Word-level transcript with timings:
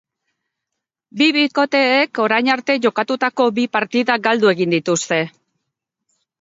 Bi 1.21 1.27
bikoteek 1.37 2.23
oerainarte 2.25 2.79
jokatutako 2.87 3.47
bi 3.61 3.69
partidak 3.79 4.27
galdu 4.27 4.53
egin 4.57 4.77
dituzte. 4.79 5.25